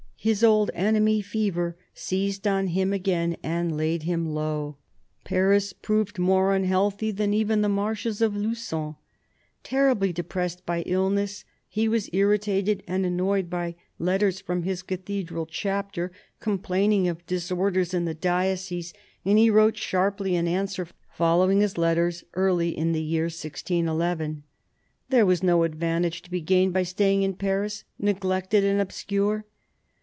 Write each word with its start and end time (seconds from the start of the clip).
His 0.23 0.43
old 0.43 0.69
enemy, 0.75 1.21
fever, 1.23 1.75
seized 1.95 2.45
on 2.47 2.67
him 2.67 2.93
again 2.93 3.37
and 3.41 3.75
laid 3.75 4.03
him 4.03 4.27
low: 4.27 4.77
Paris 5.23 5.73
proved 5.73 6.19
more 6.19 6.53
unhealthy 6.53 7.09
than 7.09 7.33
even 7.33 7.63
the 7.63 7.69
marshes 7.69 8.21
of 8.21 8.35
Lugon. 8.35 8.97
Terribly 9.63 10.13
depressed 10.13 10.63
by 10.63 10.83
illness, 10.85 11.43
he 11.67 11.87
was 11.87 12.07
irritated 12.13 12.83
and 12.87 13.03
annoyed 13.03 13.49
by 13.49 13.73
letters 13.97 14.39
from 14.39 14.61
his 14.61 14.83
Cathedral 14.83 15.47
chapter, 15.47 16.11
complaining 16.39 17.07
of 17.07 17.25
disorders 17.25 17.91
in 17.91 18.05
the 18.05 18.13
diocese, 18.13 18.93
and 19.25 19.39
he 19.39 19.49
wrote 19.49 19.75
sharply 19.77 20.35
in 20.35 20.47
answer, 20.47 20.87
following 21.09 21.61
his 21.61 21.79
letters 21.79 22.23
early 22.35 22.69
in 22.77 22.91
the 22.91 23.01
year 23.01 23.23
161 23.23 23.97
1. 24.19 24.43
There 25.09 25.25
was 25.25 25.41
no 25.41 25.63
advantage 25.63 26.21
to 26.21 26.29
be 26.29 26.41
gained 26.41 26.73
by 26.73 26.83
staying 26.83 27.23
in 27.23 27.33
Paris, 27.33 27.85
neglected 27.97 28.63
and 28.63 28.79
obscure. 28.79 29.45